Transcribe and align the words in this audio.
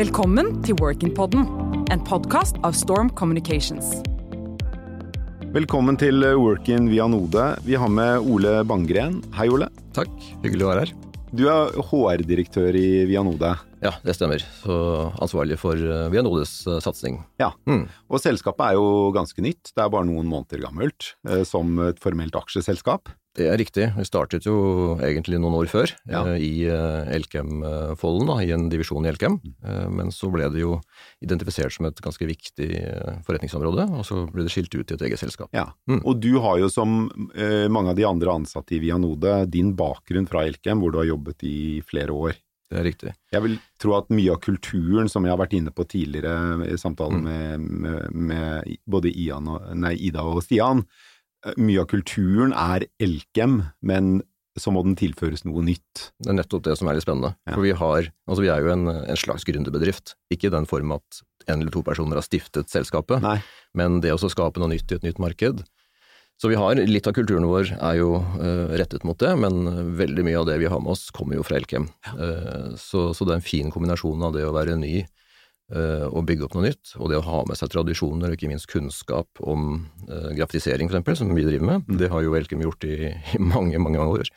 Velkommen 0.00 0.62
til 0.64 0.78
Workin-podden, 0.80 1.42
en 1.92 2.00
podkast 2.08 2.56
av 2.64 2.72
Storm 2.78 3.10
Communications. 3.18 3.98
Velkommen 5.52 5.98
til 6.00 6.24
Workin 6.40 6.86
via 6.88 7.04
Node. 7.10 7.44
Vi 7.66 7.76
har 7.76 7.90
med 7.92 8.24
Ole 8.24 8.60
Banggren. 8.64 9.18
Hei, 9.36 9.50
Ole. 9.52 9.68
Takk, 9.96 10.12
hyggelig 10.44 10.64
å 10.64 10.70
være 10.70 10.86
her. 10.86 10.94
Du 11.36 11.44
er 11.52 11.76
HR-direktør 11.90 12.74
i 12.80 12.86
Vianode. 13.10 13.52
Ja, 13.84 13.92
det 14.04 14.16
stemmer. 14.16 14.40
Så 14.64 14.74
ansvarlig 15.22 15.56
for 15.60 15.76
eh, 15.78 16.08
Vianodes 16.12 16.56
eh, 16.68 16.80
satsing. 16.82 17.20
Ja, 17.40 17.52
Mm. 17.68 17.84
og 18.10 18.20
selskapet 18.24 18.72
er 18.72 18.80
jo 18.80 19.12
ganske 19.14 19.40
nytt. 19.44 19.70
Det 19.76 19.84
er 19.84 19.92
bare 19.92 20.08
noen 20.08 20.26
måneder 20.28 20.64
gammelt 20.64 21.12
eh, 21.28 21.44
som 21.48 21.76
et 21.86 22.00
formelt 22.02 22.34
aksjeselskap. 22.40 23.12
Det 23.38 23.46
er 23.46 23.56
riktig. 23.60 23.84
Vi 23.94 24.04
startet 24.08 24.42
jo 24.48 24.96
egentlig 24.98 25.38
noen 25.38 25.54
år 25.54 25.68
før 25.70 25.92
Ja. 26.10 26.24
eh, 26.26 26.40
i 26.42 26.64
eh, 26.66 27.06
Elkem-folden, 27.14 28.30
i 28.42 28.50
en 28.50 28.68
divisjon 28.72 29.06
i 29.06 29.10
Elkem. 29.12 29.36
Eh, 29.64 29.88
Men 29.88 30.10
så 30.10 30.30
ble 30.32 30.48
det 30.50 30.60
jo 30.64 30.80
identifisert 31.22 31.72
som 31.72 31.86
et 31.86 32.00
ganske 32.02 32.26
viktig 32.26 32.68
forretningsområde, 33.26 33.86
og 33.98 34.04
så 34.04 34.24
ble 34.32 34.42
det 34.46 34.50
skilt 34.52 34.74
ut 34.74 34.86
til 34.86 34.96
et 34.98 35.06
eget 35.08 35.18
selskap. 35.22 35.48
Ja. 35.54 35.68
Mm. 35.88 36.02
Og 36.04 36.20
du 36.20 36.40
har 36.40 36.58
jo 36.58 36.68
som 36.68 37.10
mange 37.70 37.90
av 37.90 37.96
de 37.96 38.04
andre 38.08 38.34
ansatte 38.34 38.74
i 38.74 38.80
Vianode 38.82 39.46
din 39.50 39.74
bakgrunn 39.76 40.26
fra 40.28 40.44
Elkem, 40.46 40.80
hvor 40.82 40.92
du 40.92 40.98
har 40.98 41.06
jobbet 41.10 41.42
i 41.46 41.80
flere 41.86 42.10
år. 42.10 42.34
Det 42.70 42.78
er 42.78 42.84
riktig. 42.86 43.12
Jeg 43.34 43.42
vil 43.42 43.56
tro 43.82 43.96
at 43.96 44.10
mye 44.14 44.30
av 44.30 44.40
kulturen, 44.40 45.08
som 45.10 45.24
jeg 45.26 45.32
har 45.34 45.40
vært 45.40 45.56
inne 45.58 45.72
på 45.74 45.86
tidligere 45.90 46.66
i 46.70 46.76
samtalen 46.78 47.22
Mm. 47.22 47.24
med, 47.24 47.60
med, 47.60 48.12
med 48.14 48.76
både 48.88 49.10
Ian 49.10 49.48
og, 49.48 49.70
nei, 49.76 49.94
Ida 49.98 50.22
og 50.22 50.42
Stian, 50.42 50.84
mye 51.60 51.82
av 51.82 51.88
kulturen 51.90 52.52
er 52.56 52.86
Elkem, 53.02 53.62
men 53.80 54.20
så 54.58 54.72
må 54.74 54.82
den 54.84 54.96
tilføres 54.98 55.44
noe 55.46 55.62
nytt. 55.64 56.10
Det 56.20 56.32
er 56.32 56.36
nettopp 56.36 56.64
det 56.66 56.76
som 56.78 56.90
er 56.90 56.98
litt 56.98 57.06
spennende. 57.06 57.32
Ja. 57.46 57.54
For 57.54 57.64
vi 57.64 57.74
har, 57.76 58.10
altså 58.26 58.44
vi 58.44 58.50
er 58.52 58.64
jo 58.64 58.72
en, 58.74 58.88
en 58.90 59.20
slags 59.20 59.46
gründerbedrift. 59.48 60.16
Ikke 60.34 60.50
i 60.50 60.54
den 60.54 60.66
form 60.68 60.96
at 60.96 61.20
en 61.46 61.62
eller 61.62 61.72
to 61.72 61.82
personer 61.86 62.18
har 62.18 62.26
stiftet 62.26 62.72
selskapet, 62.72 63.22
Nei. 63.24 63.38
men 63.78 64.00
det 64.04 64.12
å 64.12 64.20
skape 64.20 64.60
noe 64.60 64.72
nytt 64.74 64.90
i 64.92 64.98
et 64.98 65.06
nytt 65.06 65.22
marked. 65.22 65.62
Så 66.40 66.48
vi 66.48 66.56
har, 66.56 66.78
litt 66.88 67.08
av 67.08 67.12
kulturen 67.16 67.44
vår 67.48 67.74
er 67.76 67.96
jo 67.98 68.14
uh, 68.16 68.72
rettet 68.80 69.04
mot 69.04 69.18
det, 69.20 69.32
men 69.36 69.92
veldig 69.98 70.24
mye 70.24 70.38
av 70.40 70.46
det 70.48 70.56
vi 70.62 70.70
har 70.72 70.80
med 70.80 70.94
oss 70.94 71.10
kommer 71.12 71.36
jo 71.36 71.44
fra 71.44 71.58
Elkem. 71.58 71.90
Eh, 72.14 72.70
så, 72.80 73.10
så 73.12 73.26
det 73.28 73.34
er 73.34 73.42
en 73.42 73.44
fin 73.44 73.72
kombinasjon 73.72 74.24
av 74.24 74.32
det 74.32 74.46
å 74.48 74.54
være 74.56 74.78
ny 74.80 75.02
eh, 75.74 76.06
og 76.10 76.26
bygge 76.28 76.44
opp 76.46 76.54
noe 76.56 76.66
nytt, 76.68 76.94
og 76.98 77.10
det 77.10 77.18
å 77.20 77.24
ha 77.26 77.42
med 77.48 77.56
seg 77.58 77.70
tradisjoner 77.72 78.30
og 78.32 78.36
ikke 78.38 78.50
minst 78.50 78.68
kunnskap 78.70 79.28
om 79.40 79.86
uh, 80.10 80.30
grafisering 80.36 80.88
eksempel, 80.90 81.16
som 81.16 81.30
vi 81.34 81.44
driver 81.46 81.66
med. 81.72 81.94
Det 82.00 82.10
har 82.12 82.22
jo 82.26 82.34
Elkem 82.38 82.62
gjort 82.66 82.84
i, 82.88 83.12
i 83.36 83.38
mange, 83.40 83.78
mange 83.82 84.00
år. 84.02 84.28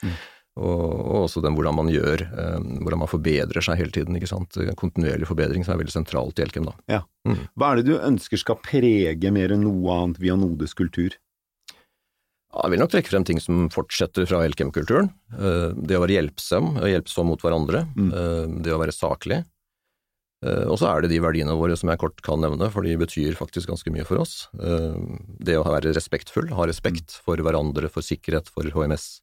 Og, 0.53 0.81
og 0.85 1.23
også 1.25 1.41
den 1.41 1.55
hvordan 1.57 1.73
man 1.79 1.87
gjør, 1.89 2.21
um, 2.37 2.67
hvordan 2.85 2.99
man 3.01 3.09
forbedrer 3.09 3.65
seg 3.65 3.79
hele 3.79 3.89
tiden. 3.95 4.15
ikke 4.19 4.29
sant? 4.29 4.53
Kontinuerlig 4.77 5.25
forbedring 5.25 5.65
som 5.65 5.73
er 5.73 5.79
veldig 5.81 5.95
sentralt 5.95 6.37
i 6.37 6.45
Elkem. 6.45 6.67
da. 6.69 6.75
Ja. 6.99 7.01
Hva 7.57 7.71
er 7.73 7.81
det 7.81 7.87
du 7.89 7.95
ønsker 7.97 8.37
skal 8.37 8.59
prege 8.61 9.31
mer 9.33 9.55
enn 9.55 9.65
noe 9.65 9.95
annet 10.03 10.21
via 10.21 10.35
Nodes 10.37 10.75
kultur? 10.77 11.15
Ja, 12.53 12.67
Jeg 12.67 12.75
vil 12.75 12.83
nok 12.83 12.91
trekke 12.93 13.09
frem 13.09 13.23
ting 13.25 13.39
som 13.41 13.63
fortsetter 13.73 14.27
fra 14.29 14.43
Elkem-kulturen. 14.45 15.09
Uh, 15.33 15.73
Det 15.73 15.97
å 15.97 16.03
være 16.05 16.19
hjelpsom, 16.19 16.75
hjelpsom 16.85 17.31
mot 17.33 17.41
hverandre. 17.41 17.87
eh, 17.97 18.45
Det 18.61 18.75
å 18.75 18.77
være 18.77 18.93
saklig. 18.93 19.41
Eh, 20.43 20.65
Og 20.67 20.77
så 20.81 20.89
er 20.89 21.01
det 21.03 21.11
de 21.13 21.21
verdiene 21.23 21.55
våre 21.55 21.77
som 21.79 21.89
jeg 21.91 22.01
kort 22.01 22.19
kan 22.25 22.41
nevne, 22.43 22.69
for 22.73 22.83
de 22.83 22.95
betyr 22.99 23.37
faktisk 23.39 23.69
ganske 23.71 23.91
mye 23.93 24.05
for 24.07 24.19
oss. 24.23 24.49
Eh, 24.59 24.95
Det 25.39 25.55
å 25.57 25.63
være 25.63 25.93
respektfull, 25.95 26.51
ha 26.53 26.65
respekt 26.67 27.15
for 27.23 27.37
hverandre, 27.37 27.89
for 27.89 28.01
sikkerhet, 28.03 28.49
for 28.51 28.63
HMS, 28.63 29.21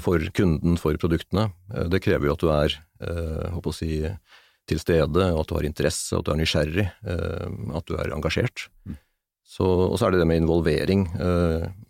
for 0.00 0.18
kunden, 0.36 0.78
for 0.78 0.94
produktene. 0.94 1.52
Eh, 1.74 1.88
Det 1.88 2.02
krever 2.02 2.26
jo 2.30 2.32
at 2.32 2.44
du 2.44 2.48
er, 2.50 2.78
håper 3.52 3.70
å 3.70 3.74
si, 3.74 4.02
til 4.68 4.78
stede, 4.78 5.22
at 5.40 5.46
du 5.48 5.54
har 5.56 5.64
interesse, 5.64 6.12
at 6.16 6.24
du 6.24 6.30
er 6.32 6.36
nysgjerrig, 6.36 6.84
at 7.74 7.86
du 7.86 7.94
er 7.96 8.12
engasjert. 8.14 8.68
Så, 9.42 9.64
og 9.64 9.96
så 9.98 10.06
er 10.06 10.10
det 10.12 10.20
det 10.20 10.26
med 10.28 10.42
involvering. 10.44 11.08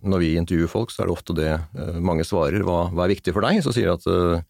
Når 0.00 0.18
vi 0.22 0.36
intervjuer 0.38 0.70
folk, 0.70 0.90
så 0.94 1.02
er 1.02 1.10
det 1.10 1.12
ofte 1.12 1.34
det 1.36 2.00
mange 2.00 2.24
svarer. 2.24 2.62
Hva, 2.64 2.88
hva 2.94 3.04
er 3.04 3.12
viktig 3.16 3.34
for 3.34 3.42
deg? 3.42 3.58
Så 3.60 3.74
sier 3.74 3.90
de 3.90 3.98
at 3.98 4.46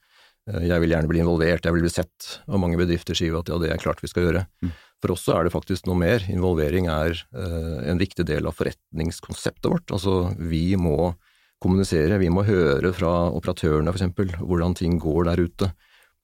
jeg 0.66 0.82
vil 0.82 0.92
gjerne 0.94 1.10
bli 1.10 1.20
involvert, 1.22 1.64
jeg 1.64 1.76
vil 1.76 1.84
bli 1.84 1.92
sett. 1.92 2.28
Og 2.48 2.60
mange 2.62 2.78
bedrifter 2.80 3.16
sier 3.18 3.34
jo 3.34 3.40
at 3.42 3.50
ja, 3.50 3.58
det 3.62 3.70
er 3.72 3.82
klart 3.82 4.02
vi 4.02 4.10
skal 4.10 4.26
gjøre. 4.28 4.44
For 5.00 5.14
oss 5.14 5.24
så 5.24 5.38
er 5.38 5.46
det 5.46 5.54
faktisk 5.54 5.86
noe 5.88 5.96
mer. 5.96 6.24
Involvering 6.28 6.88
er 6.92 7.14
eh, 7.16 7.76
en 7.90 8.00
viktig 8.00 8.26
del 8.28 8.48
av 8.48 8.56
forretningskonseptet 8.58 9.70
vårt. 9.72 9.88
Altså 9.96 10.34
vi 10.36 10.76
må 10.76 11.14
kommunisere, 11.60 12.18
vi 12.20 12.30
må 12.32 12.44
høre 12.46 12.92
fra 12.96 13.28
operatørene 13.36 13.92
eksempel 13.92 14.32
hvordan 14.40 14.76
ting 14.76 14.98
går 15.00 15.28
der 15.28 15.42
ute 15.44 15.70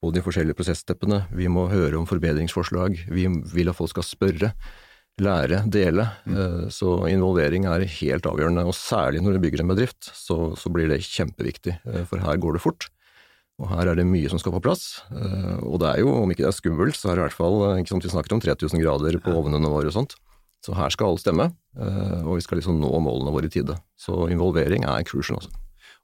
på 0.01 0.11
de 0.13 0.21
forskjellige 0.21 0.57
prosessteppene. 0.57 1.23
Vi 1.33 1.49
må 1.49 1.67
høre 1.71 1.97
om 1.97 2.05
forbedringsforslag, 2.09 3.07
vi 3.09 3.25
vil 3.53 3.71
at 3.71 3.77
folk 3.77 3.93
skal 3.93 4.05
spørre 4.05 4.51
lære, 5.17 5.63
dele. 5.73 6.05
Eh, 6.29 6.67
Så 6.69 7.07
involvering 7.09 7.65
er 7.65 7.85
helt 7.85 8.25
avgjørende, 8.29 8.65
og 8.65 8.75
særlig 8.77 9.23
når 9.23 9.37
du 9.37 9.39
bygger 9.45 9.63
en 9.63 9.73
bedrift, 9.73 10.11
så, 10.13 10.53
så 10.55 10.69
blir 10.69 10.89
det 10.91 11.01
kjempeviktig, 11.01 11.79
eh, 11.89 12.05
for 12.05 12.21
her 12.21 12.37
går 12.37 12.57
det 12.57 12.61
fort. 12.61 12.89
Og 13.57 13.71
her 13.71 13.89
er 13.89 13.97
det 13.97 14.05
mye 14.05 14.29
som 14.29 14.37
skal 14.41 14.53
på 14.53 14.61
plass, 14.61 15.01
Eh, 15.09 15.59
og 15.65 15.79
det 15.81 15.89
er 15.89 15.99
jo, 16.03 16.11
om 16.13 16.29
ikke 16.29 16.43
det 16.45 16.51
er 16.51 16.57
skummelt, 16.57 16.97
så 16.97 17.09
er 17.09 17.15
det 17.17 17.21
i 17.23 17.25
hvert 17.27 17.37
fall, 17.39 17.55
eh, 17.71 17.79
ikke 17.81 17.89
sant, 17.95 18.05
vi 18.05 18.11
snakker 18.13 18.35
om 18.37 18.41
3000 18.43 18.81
grader 18.83 19.17
på 19.23 19.33
ovnene 19.33 19.71
våre 19.71 19.89
og 19.89 19.95
sånt. 19.95 20.13
Så 20.65 20.75
her 20.77 20.89
skal 20.93 21.13
alt 21.13 21.21
stemme, 21.23 21.51
eh, 21.77 22.21
og 22.25 22.35
vi 22.37 22.41
skal 22.45 22.59
liksom 22.59 22.77
nå 22.81 22.89
målene 23.01 23.33
våre 23.33 23.45
i 23.49 23.53
tide. 23.53 23.77
Så 23.97 24.27
involvering 24.29 24.85
er 24.85 25.03
crucial, 25.03 25.39
altså. 25.41 25.49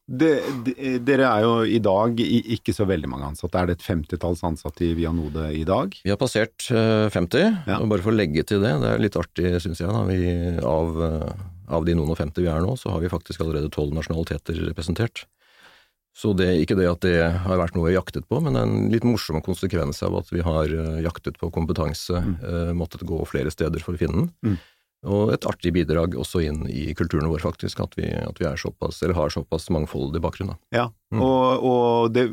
Det, 0.03 0.31
de, 0.65 0.73
dere 0.99 1.29
er 1.29 1.43
jo 1.45 1.51
i 1.63 1.77
dag 1.79 2.17
ikke 2.19 2.73
så 2.75 2.83
veldig 2.85 3.07
mange 3.07 3.29
ansatte. 3.29 3.55
Er 3.55 3.69
det 3.69 3.77
et 3.77 3.85
femtitalls 3.85 4.41
ansatte 4.43 4.83
i 4.83 4.93
Vianode 4.97 5.45
i 5.55 5.63
dag? 5.63 5.95
Vi 6.03 6.11
har 6.11 6.17
passert 6.19 6.65
eh, 6.75 7.07
50, 7.13 7.63
Ja. 7.69 7.77
og 7.79 7.87
bare 7.87 8.03
for 8.03 8.11
å 8.11 8.17
legge 8.17 8.43
til 8.43 8.59
det, 8.65 8.73
det 8.81 8.89
er 8.89 8.99
litt 8.99 9.15
artig 9.15 9.53
syns 9.63 9.79
jeg, 9.79 9.87
da. 9.87 10.03
Vi, 10.09 10.59
av, 10.59 10.99
av 11.69 11.85
de 11.85 11.95
noen 11.95 12.11
og 12.11 12.17
50 12.19 12.43
vi 12.43 12.49
er 12.51 12.65
nå, 12.65 12.75
så 12.75 12.91
har 12.91 12.99
vi 12.99 13.13
faktisk 13.13 13.39
allerede 13.45 13.71
tolv 13.71 13.93
nasjonaliteter 13.95 14.59
representert. 14.73 15.23
Så 16.13 16.35
det 16.37 16.45
er 16.45 16.59
ikke 16.61 16.77
det 16.77 16.85
at 16.85 17.01
det 17.01 17.15
har 17.45 17.57
vært 17.57 17.73
noe 17.73 17.89
jaktet 17.89 18.27
på, 18.29 18.37
men 18.45 18.57
en 18.59 18.75
litt 18.93 19.05
morsom 19.07 19.41
konsekvens 19.41 20.03
av 20.05 20.19
at 20.19 20.29
vi 20.29 20.43
har 20.45 20.69
eh, 20.69 20.99
jaktet 21.05 21.39
på 21.41 21.49
kompetanse, 21.53 22.21
mm. 22.21 22.77
måttet 22.77 23.01
gå 23.09 23.17
flere 23.25 23.49
steder 23.53 23.81
for 23.81 23.97
å 23.97 24.01
finne 24.03 24.21
den. 24.21 24.29
Mm. 24.45 24.59
Og 25.03 25.33
et 25.35 25.45
artig 25.47 25.73
bidrag 25.75 26.15
også 26.15 26.39
inn 26.47 26.61
i 26.71 26.85
kulturen 26.95 27.27
vår, 27.27 27.41
faktisk, 27.43 27.81
at 27.83 27.97
vi, 27.99 28.07
at 28.07 28.37
vi 28.39 28.47
er 28.47 28.59
såpass, 28.59 29.01
eller 29.03 29.17
har 29.17 29.33
såpass 29.33 29.67
mangfoldig 29.73 30.21
bakgrunn. 30.23 30.53
Da. 30.53 30.59
Ja. 30.77 30.85
Mm. 31.11 31.23
Og, 31.25 31.65
og 31.67 32.13
det, 32.15 32.29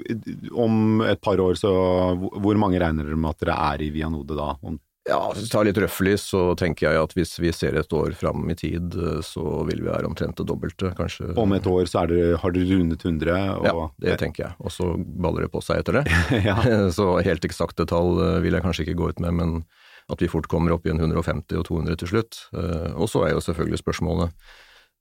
om 0.54 1.02
et 1.02 1.20
par 1.24 1.42
år, 1.42 1.58
så 1.58 1.72
hvor 2.20 2.60
mange 2.60 2.78
regner 2.80 3.08
dere 3.08 3.18
med 3.18 3.34
at 3.34 3.42
dere 3.42 3.58
er 3.72 3.82
i 3.82 3.90
Vianode 3.94 4.38
da? 4.38 4.52
Om, 4.62 4.78
Ja, 5.10 5.18
hvis 5.34 5.48
vi 5.48 5.50
tar 5.52 5.66
litt 5.66 5.78
røffelig, 5.82 6.14
så 6.22 6.42
tenker 6.58 6.86
jeg 6.88 7.00
at 7.02 7.14
hvis 7.18 7.32
vi 7.42 7.50
ser 7.56 7.74
et 7.80 7.94
år 7.96 8.14
fram 8.14 8.44
i 8.52 8.56
tid, 8.58 8.94
eh, 8.94 9.18
så 9.26 9.42
vil 9.66 9.82
vi 9.82 9.88
være 9.90 10.06
omtrent 10.06 10.38
det 10.38 10.46
dobbelte, 10.46 10.92
kanskje. 10.98 11.32
om 11.40 11.52
et 11.56 11.66
år 11.66 11.90
så 11.90 12.04
er 12.04 12.12
dere, 12.12 12.38
har 12.38 12.54
dere 12.54 12.70
rundet 12.78 13.02
100? 13.04 13.34
Og, 13.58 13.66
Ja, 13.66 13.88
det 14.06 14.18
tenker 14.22 14.46
jeg. 14.46 14.54
Og 14.62 14.70
så 14.74 14.92
baller 14.96 15.46
det 15.46 15.52
på 15.52 15.62
seg 15.66 15.82
etter 15.82 16.00
det. 16.00 16.04
ja. 16.48 16.56
Så 16.96 17.10
helt 17.26 17.44
eksakte 17.44 17.86
tall 17.90 18.16
eh, 18.22 18.40
vil 18.44 18.54
jeg 18.56 18.62
kanskje 18.64 18.86
ikke 18.86 18.98
gå 19.02 19.10
ut 19.12 19.20
med, 19.26 19.34
men 19.42 19.54
at 20.10 20.22
vi 20.22 20.30
fort 20.30 20.48
kommer 20.50 20.72
opp 20.74 20.86
i 20.86 20.90
en 20.94 20.98
150 21.02 21.58
og 21.60 21.66
200 21.68 22.00
til 22.02 22.08
slutt. 22.14 22.40
Eh, 22.54 22.90
Og 22.98 23.10
så 23.10 23.26
er 23.26 23.34
jo 23.36 23.42
selvfølgelig 23.44 23.82
spørsmålet 23.82 24.32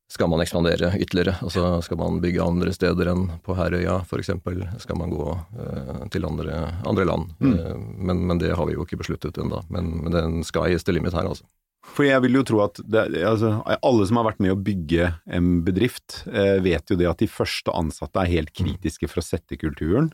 skal 0.10 0.30
man 0.30 0.42
ekspandere 0.42 0.92
ytterligere? 0.98 1.36
Altså 1.46 1.82
skal 1.86 2.00
man 2.02 2.18
bygge 2.24 2.42
andre 2.42 2.74
steder 2.74 3.12
enn 3.12 3.28
på 3.46 3.54
Herøya 3.58 4.00
eksempel? 4.18 4.64
Skal 4.82 4.98
man 4.98 5.14
gå 5.14 5.28
eh, 5.36 6.06
til 6.10 6.26
andre, 6.26 6.64
andre 6.90 7.06
land? 7.06 7.30
Eh, 7.46 7.76
men, 7.78 8.26
men 8.26 8.42
det 8.42 8.56
har 8.58 8.66
vi 8.66 8.74
jo 8.74 8.88
ikke 8.88 8.98
besluttet 9.04 9.38
ennå. 9.38 9.62
Men, 9.70 9.92
men 10.04 10.16
den 10.16 10.40
sky 10.44 10.74
is 10.74 10.88
the 10.88 10.96
limit 10.96 11.14
her, 11.14 11.30
altså. 11.30 11.46
For 11.90 12.06
jeg 12.06 12.22
vil 12.26 12.40
jo 12.40 12.46
tro 12.46 12.64
at 12.66 12.82
det, 12.84 13.06
altså, 13.26 13.54
alle 13.78 14.08
som 14.10 14.20
har 14.20 14.28
vært 14.32 14.42
med 14.44 14.54
å 14.54 14.60
bygge 14.62 15.12
en 15.38 15.52
bedrift, 15.66 16.24
eh, 16.28 16.58
vet 16.66 16.90
jo 16.90 16.98
det 17.00 17.08
at 17.10 17.22
de 17.22 17.30
første 17.30 17.74
ansatte 17.78 18.24
er 18.24 18.34
helt 18.34 18.54
kritiske 18.54 19.10
for 19.10 19.22
å 19.22 19.26
sette 19.26 19.62
kulturen. 19.62 20.10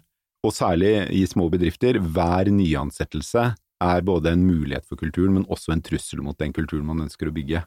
Og 0.46 0.54
særlig 0.54 1.08
i 1.16 1.24
små 1.28 1.48
bedrifter, 1.50 1.98
hver 2.04 2.52
nyansettelse 2.54 3.48
er 3.84 4.06
både 4.08 4.36
en 4.36 4.46
mulighet 4.46 4.86
for 4.88 5.00
kulturen, 5.00 5.40
men 5.40 5.48
også 5.52 5.74
en 5.74 5.84
trussel 5.84 6.22
mot 6.24 6.38
den 6.40 6.54
kulturen 6.56 6.86
man 6.88 7.08
ønsker 7.08 7.32
å 7.32 7.36
bygge. 7.36 7.64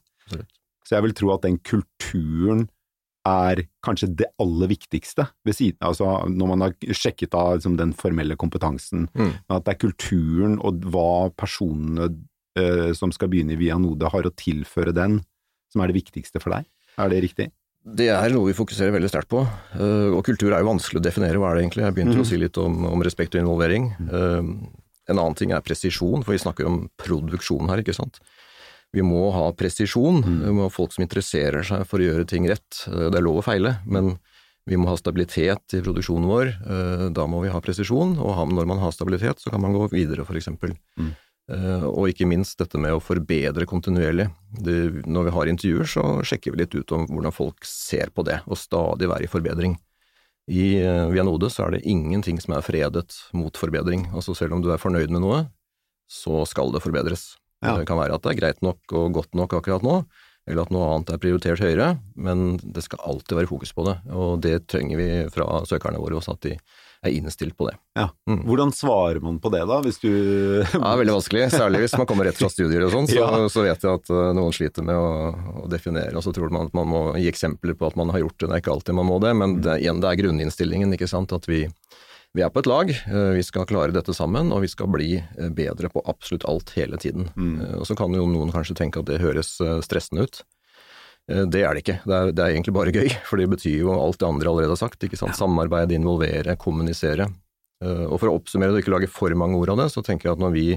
Så 0.89 0.97
jeg 0.97 1.05
vil 1.05 1.17
tro 1.19 1.35
at 1.35 1.45
den 1.45 1.59
kulturen 1.61 2.65
er 3.29 3.61
kanskje 3.85 4.09
det 4.17 4.31
aller 4.41 4.71
viktigste, 4.71 5.27
ved 5.45 5.57
siden, 5.59 5.77
altså 5.85 6.07
når 6.33 6.49
man 6.49 6.65
har 6.65 6.73
sjekket 6.97 7.35
av 7.37 7.59
liksom, 7.59 7.75
den 7.77 7.93
formelle 7.93 8.39
kompetansen, 8.41 9.05
Mm. 9.13 9.35
at 9.53 9.67
det 9.67 9.75
er 9.75 9.83
kulturen 9.83 10.57
og 10.65 10.81
hva 10.89 11.29
personene 11.37 12.09
eh, 12.57 12.95
som 12.97 13.13
skal 13.13 13.29
begynne 13.29 13.53
i 13.53 13.61
Vianode 13.61 14.09
har 14.09 14.25
å 14.25 14.33
tilføre 14.33 14.95
den, 14.97 15.21
som 15.69 15.83
er 15.85 15.93
det 15.93 15.99
viktigste 16.01 16.41
for 16.41 16.57
deg. 16.57 16.65
Er 16.97 17.13
det 17.13 17.21
riktig? 17.27 17.51
Det 17.85 18.09
er 18.09 18.33
noe 18.33 18.49
vi 18.49 18.57
fokuserer 18.57 18.93
veldig 18.97 19.09
sterkt 19.13 19.29
på, 19.29 19.45
uh, 19.45 20.11
og 20.17 20.25
kultur 20.25 20.53
er 20.53 20.65
jo 20.65 20.73
vanskelig 20.73 21.03
å 21.03 21.05
definere, 21.05 21.39
hva 21.41 21.53
er 21.53 21.59
det 21.59 21.67
egentlig? 21.67 21.85
Jeg 21.85 21.97
begynte 21.99 22.17
mm. 22.17 22.25
å 22.25 22.29
si 22.33 22.41
litt 22.41 22.59
om, 22.61 22.81
om 22.89 23.05
respekt 23.05 23.37
og 23.37 23.45
involvering. 23.45 23.93
Eh, 24.09 24.43
En 25.09 25.17
annen 25.17 25.35
ting 25.35 25.55
er 25.57 25.63
presisjon, 25.65 26.21
for 26.21 26.35
vi 26.35 26.41
snakker 26.43 26.67
om 26.69 26.83
produksjon 27.01 27.71
her, 27.71 27.81
ikke 27.81 27.95
sant. 27.97 28.19
Vi 28.97 29.05
må 29.05 29.29
ha 29.35 29.51
presisjon, 29.53 30.23
vi 30.25 30.53
må 30.57 30.65
ha 30.65 30.73
folk 30.73 30.95
som 30.95 31.05
interesserer 31.05 31.67
seg 31.67 31.85
for 31.89 32.01
å 32.01 32.07
gjøre 32.09 32.27
ting 32.29 32.49
rett. 32.49 32.87
Eh, 32.89 33.11
Det 33.11 33.19
er 33.19 33.27
lov 33.27 33.41
å 33.43 33.45
feile, 33.45 33.81
men 33.87 34.19
vi 34.67 34.77
må 34.77 34.89
ha 34.89 34.97
stabilitet 34.97 35.75
i 35.77 35.83
produksjonen 35.85 36.29
vår. 36.29 36.47
Eh, 36.49 37.09
Da 37.13 37.27
må 37.27 37.43
vi 37.43 37.53
ha 37.53 37.61
presisjon, 37.61 38.17
og 38.19 38.49
når 38.49 38.67
man 38.67 38.79
har 38.79 38.93
stabilitet, 38.93 39.41
så 39.41 39.51
kan 39.51 39.61
man 39.61 39.73
gå 39.73 39.91
videre, 39.91 40.25
eksempel. 40.25 40.77
Mm. 40.99 41.17
Eh, 41.51 41.85
og 41.85 42.09
ikke 42.09 42.29
minst 42.29 42.59
dette 42.59 42.79
med 42.79 42.93
å 42.93 43.01
forbedre 43.01 43.67
kontinuerlig. 43.67 44.31
Det, 44.53 45.05
når 45.07 45.25
vi 45.25 45.31
har 45.31 45.47
intervjuer, 45.47 45.87
så 45.87 46.23
sjekker 46.25 46.53
vi 46.53 46.65
litt 46.65 46.75
ut 46.75 46.93
om 46.93 47.07
hvordan 47.07 47.33
folk 47.33 47.65
ser 47.65 48.09
på 48.11 48.25
det, 48.25 48.41
og 48.47 48.57
stadig 48.57 49.09
være 49.09 49.25
i 49.25 49.33
forbedring. 49.33 49.79
I 50.49 50.81
Vianode 51.13 51.51
så 51.53 51.67
er 51.67 51.71
det 51.73 51.85
ingenting 51.85 52.41
som 52.41 52.55
er 52.55 52.63
fredet 52.65 53.13
mot 53.35 53.53
forbedring. 53.53 54.09
Altså 54.15 54.35
selv 54.35 54.55
om 54.55 54.63
du 54.63 54.71
er 54.73 54.79
fornøyd 54.81 55.11
med 55.11 55.21
noe, 55.21 55.51
så 56.09 56.47
skal 56.49 56.73
det 56.73 56.81
forbedres. 56.81 57.37
Ja. 57.65 57.77
Det 57.81 57.87
kan 57.91 57.99
være 57.99 58.15
at 58.15 58.23
det 58.25 58.35
er 58.37 58.41
greit 58.43 58.61
nok 58.63 58.93
og 58.95 59.13
godt 59.19 59.35
nok 59.35 59.57
akkurat 59.59 59.83
nå, 59.87 60.01
eller 60.49 60.63
at 60.65 60.71
noe 60.73 60.91
annet 60.95 61.11
er 61.13 61.19
prioritert 61.21 61.61
høyere, 61.61 61.89
men 62.17 62.57
det 62.63 62.85
skal 62.87 63.03
alltid 63.05 63.35
være 63.41 63.51
fokus 63.51 63.73
på 63.77 63.85
det, 63.89 63.97
og 64.15 64.39
det 64.45 64.61
trenger 64.71 64.97
vi 65.01 65.09
fra 65.35 65.59
søkerne 65.69 65.99
våre 66.01 66.17
også, 66.21 66.37
at 66.39 66.47
de 66.47 66.55
er 67.05 67.13
innstilt 67.15 67.55
på 67.55 67.69
det. 67.69 67.77
Ja. 67.95 68.09
Mm. 68.27 68.41
Hvordan 68.49 68.73
svarer 68.75 69.21
man 69.23 69.37
på 69.43 69.53
det, 69.55 69.61
da, 69.71 69.77
hvis 69.85 70.01
du 70.03 70.09
Ja, 70.73 70.95
veldig 70.99 71.15
vanskelig, 71.15 71.45
særlig 71.53 71.83
hvis 71.85 71.95
man 72.01 72.09
kommer 72.11 72.27
rett 72.27 72.39
fra 72.41 72.49
studier 72.51 72.87
og 72.89 72.95
sånn, 72.95 73.07
så, 73.11 73.21
Ja. 73.23 73.45
så 73.53 73.63
vet 73.67 73.85
jeg 73.87 74.01
at 74.01 74.11
uh, 74.11 74.31
noen 74.35 74.55
sliter 74.57 74.87
med 74.87 74.99
å, 74.99 75.13
å 75.63 75.69
definere, 75.71 76.15
og 76.19 76.25
så 76.27 76.33
tror 76.35 76.51
man 76.55 76.67
at 76.71 76.75
man 76.79 76.89
må 76.91 77.03
gi 77.21 77.29
eksempler 77.31 77.77
på 77.79 77.87
at 77.91 77.99
man 78.01 78.11
har 78.15 78.25
gjort 78.25 78.39
det, 78.41 78.49
det 78.49 78.57
er 78.57 78.65
ikke 78.65 78.75
alltid 78.79 78.99
man 78.99 79.11
må 79.13 79.21
det, 79.23 79.35
men 79.39 79.59
det, 79.61 79.77
er- 79.77 79.85
igjen, 79.85 80.01
det 80.03 80.11
er 80.11 80.23
grunninnstillingen, 80.25 80.95
ikke 80.99 81.11
sant, 81.11 81.35
at 81.37 81.47
vi, 81.51 81.67
vi 82.37 82.45
er 82.45 82.53
på 82.53 82.63
et 82.63 82.69
lag, 82.71 82.93
uh, 83.09 83.33
vi 83.37 83.45
skal 83.47 83.67
klare 83.69 83.95
dette 83.95 84.15
sammen, 84.17 84.53
og 84.55 84.63
vi 84.65 84.71
skal 84.71 84.91
bli 84.93 85.17
uh, 85.19 85.49
bedre 85.55 85.91
på 85.93 86.03
absolutt 86.11 86.47
alt 86.51 86.75
hele 86.77 87.01
tiden. 87.01 87.31
Mm. 87.37 87.81
Og 87.81 87.89
så 87.89 87.97
kan 87.99 88.15
jo 88.15 88.29
noen 88.29 88.53
kanskje 88.55 88.77
tenke 88.79 89.03
at 89.03 89.11
det 89.11 89.23
høres 89.25 89.57
stressende 89.87 90.29
ut. 90.29 90.43
Det 91.29 91.61
er 91.61 91.77
det 91.77 91.83
ikke, 91.83 91.99
det 92.09 92.15
er, 92.17 92.31
det 92.33 92.41
er 92.41 92.55
egentlig 92.55 92.73
bare 92.73 92.93
gøy, 92.95 93.11
for 93.29 93.41
det 93.41 93.51
betyr 93.53 93.83
jo 93.83 93.97
alt 93.97 94.21
det 94.21 94.29
andre 94.29 94.49
allerede 94.49 94.73
har 94.73 94.81
sagt, 94.81 95.03
ikke 95.05 95.19
sant, 95.21 95.37
samarbeide, 95.37 95.97
involvere, 95.99 96.57
kommunisere. 96.61 97.29
Og 97.85 98.17
for 98.17 98.31
å 98.31 98.39
oppsummere 98.39 98.73
det 98.73 98.81
og 98.81 98.83
ikke 98.83 98.95
lage 98.95 99.11
for 99.13 99.35
mange 99.39 99.59
ord 99.61 99.75
av 99.75 99.83
det, 99.83 99.91
så 99.93 100.03
tenker 100.03 100.31
jeg 100.31 100.39
at 100.39 100.41
når 100.43 100.55
vi 100.57 100.69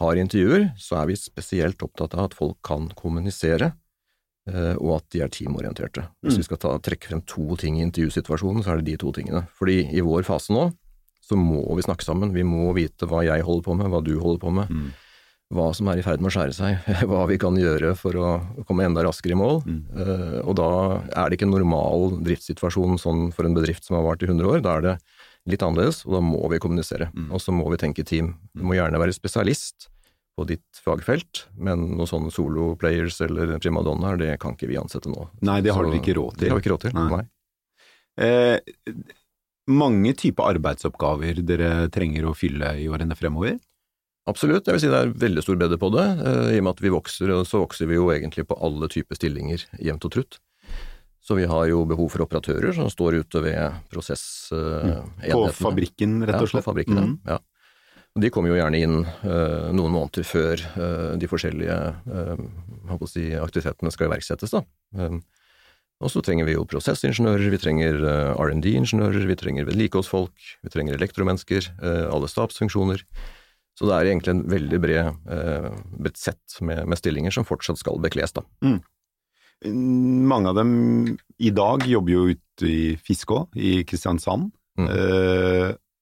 har 0.00 0.20
intervjuer, 0.20 0.70
så 0.80 1.00
er 1.00 1.10
vi 1.10 1.18
spesielt 1.18 1.82
opptatt 1.84 2.16
av 2.16 2.28
at 2.28 2.36
folk 2.36 2.58
kan 2.66 2.88
kommunisere, 2.98 3.72
eh, 3.72 3.76
og 4.46 4.90
at 5.00 5.06
de 5.10 5.22
er 5.24 5.30
teamorienterte. 5.32 6.04
Hvis 6.22 6.36
vi 6.38 6.44
skal 6.46 6.60
ta, 6.62 6.74
trekke 6.78 7.10
frem 7.10 7.22
to 7.26 7.56
ting 7.58 7.80
i 7.80 7.84
intervjusituasjonen, 7.86 8.62
så 8.62 8.74
er 8.74 8.82
det 8.82 8.92
de 8.92 9.00
to 9.02 9.10
tingene. 9.16 9.42
Fordi 9.58 9.80
i 9.90 10.04
vår 10.06 10.22
fase 10.28 10.54
nå, 10.54 10.68
så 11.26 11.38
må 11.38 11.64
vi 11.74 11.82
snakke 11.82 12.06
sammen. 12.06 12.30
Vi 12.34 12.44
må 12.46 12.70
vite 12.76 13.08
hva 13.10 13.24
jeg 13.26 13.42
holder 13.46 13.66
på 13.66 13.74
med, 13.80 13.90
hva 13.90 14.02
du 14.06 14.14
holder 14.22 14.42
på 14.44 14.52
med, 14.54 14.70
hva 15.54 15.68
som 15.74 15.90
er 15.90 15.98
i 15.98 16.04
ferd 16.06 16.22
med 16.22 16.30
å 16.30 16.34
skjære 16.36 16.54
seg, 16.54 16.86
hva 17.10 17.24
vi 17.30 17.38
kan 17.42 17.58
gjøre 17.58 17.94
for 17.98 18.18
å 18.18 18.30
komme 18.68 18.86
enda 18.86 19.02
raskere 19.06 19.34
i 19.34 19.40
mål. 19.40 19.60
Eh, 19.98 20.38
og 20.44 20.54
da 20.58 20.70
er 21.10 21.26
det 21.26 21.38
ikke 21.38 21.48
en 21.48 21.56
normal 21.56 22.20
driftssituasjon 22.26 22.98
sånn 23.02 23.28
for 23.34 23.46
en 23.46 23.58
bedrift 23.58 23.86
som 23.86 23.98
har 23.98 24.06
vart 24.06 24.22
i 24.22 24.30
100 24.30 24.46
år. 24.52 24.62
Da 24.62 24.78
er 24.78 24.86
det 24.86 24.94
litt 25.50 25.62
annerledes, 25.62 26.04
og 26.06 26.16
da 26.16 26.22
må 26.22 26.40
vi 26.50 26.62
kommunisere. 26.62 27.10
Og 27.30 27.42
så 27.42 27.54
må 27.54 27.66
vi 27.70 27.78
tenke 27.82 28.06
team. 28.06 28.34
Du 28.54 28.62
må 28.66 28.78
gjerne 28.78 28.98
være 29.02 29.14
spesialist 29.14 29.88
på 30.36 30.44
ditt 30.46 30.80
fagfelt, 30.84 31.46
men 31.56 31.86
noen 31.96 32.08
sånne 32.10 32.30
solo-players 32.34 33.20
eller 33.24 33.54
primadonnaer, 33.62 34.18
det 34.20 34.32
kan 34.42 34.52
ikke 34.56 34.68
vi 34.68 34.76
ansette 34.76 35.08
nå. 35.08 35.28
Nei, 35.48 35.60
det 35.64 35.72
har 35.72 35.86
dere 35.88 35.96
ikke 36.02 36.16
råd 36.18 36.36
Det 36.42 36.50
har 36.52 36.58
vi 36.58 36.64
ikke 36.66 36.74
råd 36.74 36.84
til, 36.84 36.92
Nei. 36.98 37.06
nei. 37.16 37.24
Eh, 38.16 38.92
mange 39.68 40.12
typer 40.16 40.52
arbeidsoppgaver 40.54 41.40
dere 41.44 41.70
trenger 41.92 42.28
å 42.28 42.34
fylle 42.36 42.74
i 42.80 42.86
årene 42.92 43.16
fremover? 43.18 43.56
Absolutt, 44.28 44.66
jeg 44.66 44.74
vil 44.76 44.82
si 44.82 44.90
det 44.90 45.00
er 45.04 45.12
veldig 45.22 45.42
stor 45.46 45.56
bredde 45.60 45.78
på 45.78 45.88
det. 45.94 46.04
Eh, 46.20 46.52
I 46.56 46.58
og 46.60 46.64
med 46.66 46.72
at 46.76 46.80
vi 46.84 46.92
vokser, 46.92 47.32
så 47.46 47.60
vokser 47.62 47.86
vi 47.90 47.94
jo 47.98 48.08
egentlig 48.12 48.44
på 48.50 48.56
alle 48.60 48.88
typer 48.92 49.16
stillinger 49.18 49.64
jevnt 49.78 50.04
og 50.08 50.12
trutt. 50.16 50.38
Så 51.26 51.34
vi 51.34 51.46
har 51.50 51.64
jo 51.66 51.80
behov 51.90 52.10
for 52.12 52.22
operatører 52.26 52.74
som 52.76 52.86
står 52.92 53.16
ute 53.24 53.40
ved 53.42 53.80
prosessenhetene. 53.90 55.32
På 55.32 55.48
fabrikken, 55.54 56.20
rett 56.26 56.38
og 56.42 56.50
slett? 56.50 56.60
Ja, 56.60 56.66
på 56.66 56.70
fabrikken, 56.70 56.98
Mm. 57.02 57.18
ja. 57.26 57.38
Og 58.16 58.22
De 58.24 58.30
kommer 58.32 58.48
jo 58.48 58.56
gjerne 58.56 58.78
inn 58.80 59.00
uh, 59.04 59.68
noen 59.76 59.92
måneder 59.92 60.24
før 60.24 60.60
uh, 60.80 61.12
de 61.20 61.28
forskjellige 61.28 61.80
jeg 62.86 63.08
si, 63.12 63.24
aktivitetene 63.36 63.90
skal 63.92 64.08
iverksettes. 64.08 64.54
Eh, 64.56 65.16
og 65.96 66.10
så 66.12 66.20
trenger 66.22 66.46
vi 66.46 66.54
jo 66.54 66.64
prosessingeniører, 66.68 67.50
vi 67.50 67.58
trenger 67.58 67.96
R&D-ingeniører, 68.36 69.24
vi 69.26 69.36
trenger 69.40 69.66
vedlikeholdsfolk, 69.66 70.34
vi 70.62 70.70
trenger 70.70 70.94
elektromennesker, 70.94 71.66
alle 71.82 72.28
stabsfunksjoner. 72.30 73.02
Så 73.74 73.88
det 73.88 73.96
er 73.96 74.10
egentlig 74.12 74.34
en 74.36 74.44
veldig 74.52 74.80
bred, 74.84 75.18
bredt 75.98 76.20
sett 76.20 76.60
med, 76.60 76.84
med 76.86 77.00
stillinger 77.00 77.34
som 77.34 77.48
fortsatt 77.48 77.80
skal 77.80 77.98
bekles. 78.04 78.36
Da. 78.36 78.44
Mange 79.64 80.52
av 80.52 80.60
dem 80.60 80.76
i 81.40 81.50
dag 81.56 81.88
jobber 81.88 82.12
jo 82.12 82.36
ute 82.36 82.70
i 82.70 82.94
Fiskå 83.02 83.46
i 83.56 83.80
Kristiansand. 83.88 84.52
Mm. 84.78 84.92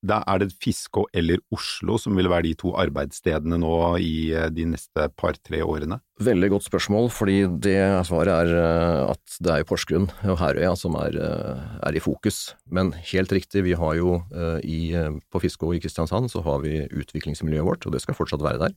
Da 0.04 0.18
er 0.28 0.42
det 0.42 0.50
Fiskå 0.60 1.06
eller 1.16 1.40
Oslo 1.54 1.96
som 2.00 2.16
vil 2.18 2.28
være 2.28 2.44
de 2.50 2.52
to 2.60 2.74
arbeidsstedene 2.76 3.56
nå 3.62 3.72
i 4.04 4.32
eh, 4.36 4.50
de 4.52 4.66
neste 4.74 5.06
par-tre 5.16 5.62
årene? 5.64 5.96
Veldig 6.24 6.50
godt 6.52 6.66
spørsmål, 6.66 7.08
fordi 7.14 7.38
det 7.64 7.78
svaret 8.08 8.34
er 8.34 8.52
eh, 8.60 9.14
at 9.14 9.38
det 9.40 9.54
er 9.54 9.62
jo 9.62 9.68
Porsgrunn 9.72 10.10
og 10.28 10.36
Herøya 10.42 10.74
som 10.76 10.98
er, 11.00 11.16
eh, 11.16 11.64
er 11.88 11.96
i 11.96 12.04
fokus. 12.04 12.52
Men 12.68 12.92
helt 13.14 13.32
riktig, 13.32 13.64
vi 13.64 13.72
har 13.80 13.96
jo 13.96 14.18
i, 14.60 14.92
på 15.32 15.40
Fiskå 15.42 15.72
i 15.74 15.80
Kristiansand 15.82 16.28
så 16.32 16.42
har 16.44 16.60
vi 16.62 16.82
utviklingsmiljøet 16.84 17.66
vårt, 17.66 17.86
og 17.88 17.96
det 17.96 18.02
skal 18.04 18.16
fortsatt 18.18 18.44
være 18.44 18.66
der. 18.66 18.76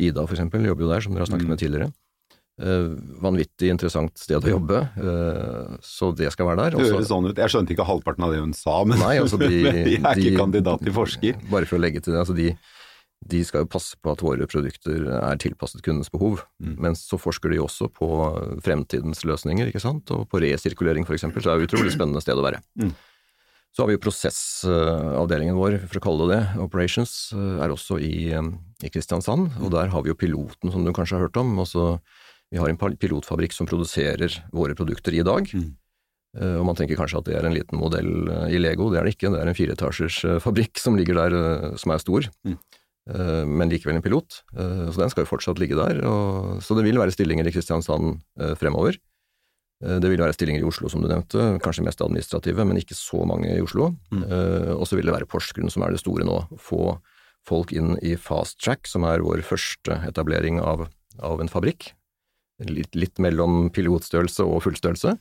Ida 0.00 0.24
for 0.24 0.32
eksempel 0.34 0.64
jobber 0.64 0.86
jo 0.86 0.92
der, 0.94 1.04
som 1.04 1.12
dere 1.12 1.26
har 1.26 1.30
snakket 1.30 1.46
Mm. 1.46 1.52
med 1.52 1.60
tidligere. 1.60 1.92
Eh, 2.60 2.88
Vanvittig 3.22 3.70
interessant 3.72 4.18
sted 4.20 4.44
å 4.44 4.50
jobbe, 4.52 4.80
eh, 5.00 5.76
så 5.84 6.10
det 6.16 6.28
skal 6.34 6.50
være 6.50 6.66
der. 6.66 6.76
Det 6.76 6.90
høres 6.92 7.08
sånn 7.08 7.30
ut. 7.30 7.38
Jeg 7.40 7.52
skjønte 7.54 7.72
ikke 7.72 7.86
halvparten 7.88 8.26
av 8.26 8.34
det 8.34 8.42
hun 8.42 8.52
sa, 8.56 8.82
men, 8.84 9.00
Nei, 9.00 9.14
altså 9.22 9.38
de, 9.40 9.48
men 9.64 9.80
de 9.86 9.96
er 9.96 10.20
ikke 10.20 10.36
kandidat 10.42 10.84
til 10.84 10.92
forsker. 10.96 11.40
Bare 11.52 11.68
for 11.68 11.78
å 11.78 11.82
legge 11.84 12.02
til 12.04 12.12
det, 12.12 12.20
altså 12.20 12.36
de, 12.36 12.50
de 13.32 13.40
skal 13.48 13.64
jo 13.64 13.70
passe 13.72 13.96
på 14.00 14.12
at 14.12 14.24
våre 14.24 14.48
produkter 14.50 15.08
er 15.22 15.40
tilpasset 15.40 15.84
kundens 15.86 16.12
behov, 16.12 16.44
Mm. 16.60 16.74
men 16.76 16.92
så 16.98 17.16
forsker 17.16 17.54
de 17.54 17.62
også 17.64 17.86
på 17.96 18.06
fremtidens 18.60 19.22
løsninger, 19.24 19.70
ikke 19.70 19.80
sant, 19.80 20.10
og 20.12 20.26
på 20.28 20.42
resirkulering 20.44 21.06
eksempel, 21.08 21.40
så 21.40 21.48
det 21.48 21.54
er 21.54 21.62
et 21.64 21.70
utrolig 21.70 21.94
spennende 21.94 22.20
sted 22.20 22.36
å 22.36 22.44
være. 22.44 22.60
Mm. 22.76 22.92
Så 23.72 23.80
har 23.80 23.88
vi 23.88 23.94
jo 23.96 24.02
prosessavdelingen 24.02 25.56
vår, 25.56 25.78
for 25.88 25.96
å 26.00 26.02
kalle 26.04 26.26
det 26.28 26.36
det, 26.36 26.60
Operations, 26.60 27.14
eh, 27.32 27.62
er 27.64 27.72
også 27.72 27.96
i, 28.02 28.28
i 28.36 28.90
Kristiansand, 28.92 29.54
og 29.62 29.72
der 29.72 29.88
har 29.94 30.04
vi 30.04 30.12
jo 30.12 30.18
piloten 30.18 30.72
som 30.74 30.84
du 30.84 30.92
kanskje 30.92 31.16
har 31.16 31.28
hørt 31.28 31.40
om, 31.40 31.54
altså 31.62 31.94
vi 32.50 32.58
har 32.58 32.68
en 32.68 32.76
pilotfabrikk 32.78 33.52
som 33.54 33.66
produserer 33.70 34.34
våre 34.52 34.74
produkter 34.74 35.14
i 35.14 35.22
dag, 35.26 35.46
Mm. 35.54 35.76
Eh, 36.38 36.58
Og 36.60 36.64
man 36.64 36.76
tenker 36.76 36.94
kanskje 36.94 37.18
at 37.18 37.24
det 37.26 37.34
er 37.34 37.44
en 37.46 37.54
liten 37.54 37.76
modell 37.78 38.28
eh, 38.30 38.54
i 38.54 38.58
Lego, 38.62 38.88
det 38.90 39.00
er 39.00 39.04
det 39.04 39.16
ikke. 39.16 39.32
Det 39.34 39.40
er 39.40 39.48
en 39.50 39.54
fireetasjers 39.58 40.24
eh, 40.24 40.38
fabrikk 40.38 40.78
som 40.78 40.94
ligger 40.96 41.14
der, 41.18 41.76
som 41.76 41.90
er 41.90 41.98
stor, 41.98 42.28
Mm. 42.46 42.58
Men 43.10 43.70
likevel 43.70 43.96
en 43.96 44.02
pilot. 44.04 44.42
Så 44.54 44.94
den 45.00 45.10
skal 45.10 45.24
jo 45.24 45.30
fortsatt 45.32 45.58
ligge 45.58 45.74
der. 45.74 45.98
Så 46.62 46.76
det 46.76 46.84
vil 46.84 46.98
være 47.00 47.10
stillinger 47.10 47.48
i 47.48 47.50
Kristiansand 47.50 48.20
fremover. 48.60 48.94
Det 49.80 50.04
vil 50.06 50.20
være 50.20 50.34
stillinger 50.36 50.60
i 50.60 50.68
Oslo, 50.68 50.86
som 50.92 51.00
du 51.02 51.08
nevnte, 51.08 51.58
kanskje 51.64 51.82
mest 51.82 52.02
administrative, 52.04 52.62
men 52.68 52.76
ikke 52.78 52.94
så 52.94 53.24
mange 53.26 53.48
i 53.56 53.60
Oslo. 53.64 53.96
Mm. 54.12 54.22
Og 54.76 54.86
så 54.86 54.94
vil 55.00 55.06
det 55.08 55.14
være 55.16 55.26
Porsgrunn 55.26 55.72
som 55.72 55.82
er 55.82 55.90
det 55.96 56.02
store 56.04 56.22
nå. 56.28 56.36
Få 56.60 57.00
folk 57.48 57.72
inn 57.72 57.96
i 58.04 58.14
Fast 58.20 58.60
Track, 58.62 58.86
som 58.86 59.02
er 59.08 59.24
vår 59.24 59.42
første 59.42 59.96
etablering 60.06 60.60
av, 60.60 60.86
av 61.18 61.40
en 61.40 61.50
fabrikk. 61.50 61.94
Litt, 62.68 62.94
litt 62.98 63.20
mellom 63.22 63.70
pilotstørrelse 63.72 64.44
og 64.44 64.62
fullstørrelse. 64.66 65.16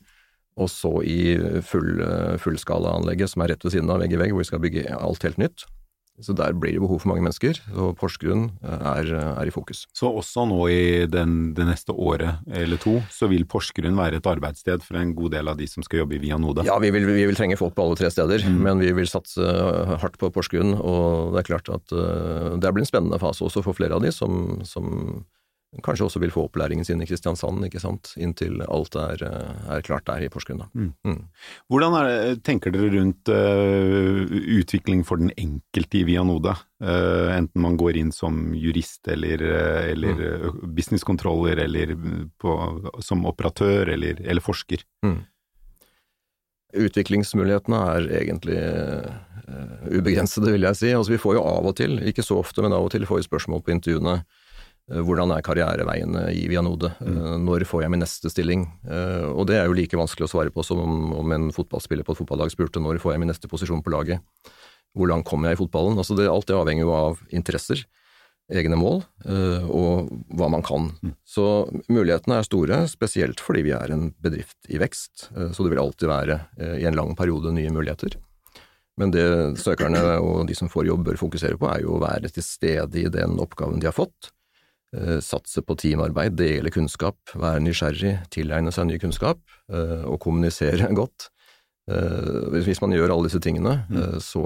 Og 0.60 0.68
så 0.68 0.92
i 1.08 1.38
full, 1.64 2.02
fullskalaanlegget 2.44 3.32
som 3.32 3.46
er 3.46 3.54
rett 3.54 3.64
ved 3.64 3.78
siden 3.78 3.92
av 3.94 4.02
vegg 4.04 4.16
i 4.16 4.20
vegg, 4.20 4.34
hvor 4.36 4.44
vi 4.44 4.50
skal 4.50 4.64
bygge 4.64 4.90
alt 4.98 5.24
helt 5.24 5.40
nytt. 5.40 5.64
Så 6.20 6.34
der 6.36 6.52
blir 6.52 6.76
det 6.76 6.82
behov 6.84 7.00
for 7.00 7.14
mange 7.14 7.24
mennesker, 7.24 7.62
og 7.80 7.94
Porsgrunn 7.96 8.50
er, 8.68 9.08
er 9.40 9.48
i 9.48 9.54
fokus. 9.56 9.86
Så 9.96 10.10
også 10.12 10.44
nå 10.50 10.58
i 10.68 11.06
den, 11.08 11.54
det 11.56 11.64
neste 11.70 11.96
året 11.96 12.42
eller 12.60 12.82
to, 12.84 12.98
så 13.14 13.30
vil 13.32 13.46
Porsgrunn 13.48 13.96
være 13.96 14.20
et 14.20 14.28
arbeidssted 14.28 14.84
for 14.84 15.00
en 15.00 15.14
god 15.16 15.38
del 15.38 15.48
av 15.48 15.56
de 15.62 15.70
som 15.72 15.86
skal 15.86 16.02
jobbe 16.02 16.18
i 16.18 16.22
Vianode? 16.26 16.68
Ja, 16.68 16.76
vi 16.84 16.92
vil, 16.92 17.08
vi 17.08 17.24
vil 17.30 17.40
trenge 17.40 17.56
folk 17.60 17.78
på 17.78 17.86
alle 17.88 17.96
tre 18.00 18.12
steder, 18.12 18.44
Mm. 18.50 18.60
men 18.68 18.84
vi 18.84 18.92
vil 19.00 19.08
satse 19.08 19.48
hardt 20.04 20.20
på 20.20 20.28
Porsgrunn. 20.36 20.76
Og 20.76 21.32
det 21.38 21.46
er 21.46 21.50
klart 21.54 21.72
at 21.72 21.96
uh, 21.96 22.60
det 22.60 22.74
blir 22.76 22.84
en 22.84 22.92
spennende 22.92 23.20
fase 23.22 23.48
også 23.48 23.64
for 23.64 23.80
flere 23.80 23.96
av 23.96 24.04
de 24.04 24.12
som, 24.12 24.60
som 24.68 25.24
kanskje 25.86 26.08
også 26.08 26.20
vil 26.24 26.32
få 26.34 26.48
opplæringen 26.48 26.86
sin 26.88 27.02
i 27.02 27.06
Kristiansand, 27.06 27.62
ikke 27.68 27.82
sant, 27.82 28.14
inntil 28.18 28.64
alt 28.66 28.96
er, 28.98 29.22
uh, 29.22 29.76
er 29.76 29.84
klart 29.86 30.08
der 30.10 30.26
i 30.26 30.30
Porsgrunn. 30.34 30.64
Mm. 30.74 30.92
Mm. 31.06 31.20
Hvordan 31.70 31.98
det, 32.08 32.44
tenker 32.48 32.74
dere 32.74 32.90
rundt 32.96 33.30
uh, 33.30 34.26
utvikling 34.60 35.06
for 35.06 35.22
den 35.22 35.30
enkelte 35.38 36.02
i 36.02 36.06
Vianode? 36.10 36.56
Uh, 36.82 37.30
enten 37.36 37.62
man 37.62 37.78
går 37.78 38.00
inn 38.02 38.10
som 38.16 38.54
jurist 38.58 39.08
eller, 39.12 39.42
eh, 39.44 39.92
eller 39.92 40.10
Mm. 40.10 40.22
eh, 40.26 40.54
businesskontroller 40.76 41.60
eller 41.66 41.94
på, 42.40 42.54
som 43.04 43.26
operatør 43.30 43.94
eller, 43.94 44.20
eller 44.26 44.42
forsker. 44.42 44.82
Mm. 45.06 45.20
Utviklingsmulighetene 46.80 47.78
er 47.96 48.08
egentlig 48.20 48.58
uh, 48.58 49.90
ubegrensede, 49.90 50.52
vil 50.54 50.68
jeg 50.68 50.78
si. 50.78 50.92
Altså, 50.94 51.14
vi 51.16 51.22
får 51.22 51.40
jo 51.40 51.46
av 51.46 51.66
og 51.66 51.76
til, 51.80 51.98
ikke 52.06 52.26
så 52.26 52.38
ofte, 52.42 52.62
men 52.62 52.76
av 52.76 52.86
og 52.86 52.92
til 52.94 53.06
får 53.10 53.22
vi 53.22 53.26
spørsmål 53.30 53.64
på 53.66 53.74
intervjuene 53.74 54.20
eh, 54.20 54.49
hvordan 54.90 55.32
er 55.36 55.44
karriereveiene 55.46 56.24
i 56.34 56.48
Vianode? 56.50 56.90
Mm. 57.00 57.46
Når 57.46 57.66
får 57.70 57.84
jeg 57.86 57.94
min 57.94 58.02
neste 58.04 58.32
stilling? 58.34 58.66
Eh, 58.90 59.28
Og 59.30 59.46
det 59.48 59.60
er 59.60 59.70
jo 59.70 59.78
like 59.78 59.98
vanskelig 60.00 60.26
å 60.28 60.32
svare 60.32 60.54
på 60.54 60.66
som 60.66 60.82
om, 60.82 61.32
en 61.36 61.52
fotballspiller 61.54 62.04
på 62.08 62.16
et 62.16 62.22
fotballag 62.24 62.50
spurte 62.54 62.82
når 62.82 63.00
får 63.04 63.14
jeg 63.14 63.24
min 63.24 63.30
neste 63.34 63.48
posisjon 63.52 63.84
på 63.86 63.94
laget? 63.94 64.20
Hvor 64.98 65.12
langt 65.12 65.28
kommer 65.30 65.52
jeg 65.52 65.60
i 65.60 65.62
fotballen? 65.62 66.00
Altså 66.02 66.18
det, 66.18 66.26
alt 66.32 66.48
det 66.50 66.58
avhenger 66.58 66.88
jo 66.88 66.94
av 66.98 67.20
interesser. 67.30 67.86
egne 68.50 68.74
mål 68.82 69.04
eh, 69.30 69.66
og 69.70 70.10
hva 70.34 70.48
man 70.50 70.64
kan. 70.66 70.88
Mm. 71.06 71.12
Så 71.22 71.44
mulighetene 71.86 72.40
er 72.40 72.48
store, 72.48 72.80
spesielt 72.90 73.40
fordi 73.46 73.62
vi 73.68 73.76
er 73.78 73.94
en 73.94 74.08
bedrift 74.18 74.58
i 74.74 74.80
vekst. 74.82 75.28
Eh, 75.38 75.52
så 75.54 75.62
det 75.62 75.76
vil 75.76 75.84
alltid 75.84 76.10
være 76.10 76.40
eh, 76.58 76.80
i 76.82 76.88
en 76.90 76.98
lang 76.98 77.14
periode 77.16 77.54
nye 77.54 77.70
muligheter. 77.70 78.18
Men 78.98 79.14
det 79.14 79.28
søkerne 79.62 80.02
og 80.18 80.48
de 80.50 80.58
som 80.58 80.68
får 80.68 80.90
jobb 80.90 81.06
bør 81.06 81.22
fokusere 81.22 81.62
på, 81.62 81.70
er 81.70 81.86
jo 81.86 81.94
å 81.96 82.02
være 82.02 82.34
til 82.34 82.44
stede 82.44 83.00
i 83.00 83.06
den 83.14 83.38
oppgaven 83.40 83.80
de 83.80 83.88
har 83.88 83.96
fått. 83.96 84.34
Satse 85.22 85.62
på 85.62 85.76
teamarbeid, 85.78 86.34
dele 86.40 86.72
kunnskap, 86.74 87.18
være 87.38 87.62
nysgjerrig, 87.62 88.16
tilegne 88.34 88.72
seg 88.74 88.88
ny 88.90 88.96
kunnskap 89.02 89.38
og 89.70 90.16
kommunisere 90.24 90.90
godt. 90.98 91.28
Hvis 92.54 92.82
man 92.82 92.94
gjør 92.94 93.14
alle 93.16 93.30
disse 93.30 93.42
tingene, 93.42 93.76
Mm. 93.90 94.20
så 94.22 94.42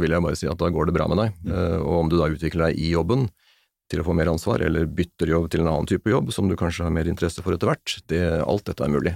vil 0.00 0.12
jeg 0.12 0.24
bare 0.24 0.36
si 0.36 0.48
at 0.48 0.58
da 0.60 0.68
går 0.72 0.86
det 0.88 0.94
bra 0.96 1.06
med 1.08 1.20
deg. 1.20 1.38
Og 1.80 1.94
om 2.02 2.08
du 2.12 2.16
da 2.20 2.28
utvikler 2.32 2.70
deg 2.70 2.80
i 2.84 2.90
jobben 2.94 3.28
til 3.92 4.00
å 4.00 4.04
få 4.06 4.14
mer 4.16 4.30
ansvar, 4.32 4.64
eller 4.64 4.86
bytter 4.88 5.28
jobb 5.28 5.50
til 5.52 5.60
en 5.64 5.68
annen 5.72 5.88
type 5.88 6.08
jobb 6.08 6.32
som 6.32 6.48
du 6.48 6.56
kanskje 6.56 6.84
har 6.86 6.92
mer 6.96 7.08
interesse 7.08 7.44
for 7.44 7.52
etter 7.56 7.68
hvert, 7.68 7.98
det, 8.08 8.22
alt 8.44 8.64
dette 8.68 8.84
er 8.84 8.92
mulig. 8.92 9.12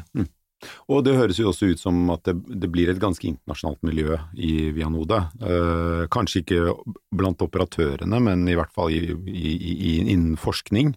Og 0.88 1.04
det 1.06 1.16
høres 1.18 1.40
jo 1.40 1.50
også 1.50 1.72
ut 1.72 1.82
som 1.82 1.98
at 2.14 2.24
det, 2.28 2.36
det 2.62 2.70
blir 2.72 2.90
et 2.92 3.00
ganske 3.02 3.26
internasjonalt 3.28 3.82
miljø 3.86 4.18
i 4.34 4.70
Vianode. 4.76 5.20
Eh, 5.42 6.04
kanskje 6.12 6.42
ikke 6.44 6.76
blant 7.14 7.44
operatørene, 7.44 8.22
men 8.24 8.48
i 8.48 8.56
hvert 8.58 8.72
fall 8.74 8.94
i, 8.94 9.02
i, 9.28 9.52
i, 9.56 9.92
innen 10.06 10.38
forskning. 10.40 10.94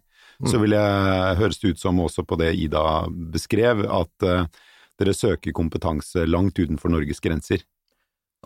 Så 0.49 0.57
vil 0.57 0.73
jeg, 0.73 1.35
høres 1.37 1.59
det 1.61 1.75
ut 1.75 1.81
som 1.81 1.99
også 2.01 2.23
på 2.25 2.37
det 2.41 2.55
Ida 2.57 2.83
beskrev, 3.33 3.83
at 3.85 4.25
eh, 4.25 4.47
dere 5.01 5.13
søker 5.13 5.53
kompetanse 5.53 6.25
langt 6.25 6.57
utenfor 6.57 6.89
Norges 6.93 7.21
grenser. 7.21 7.61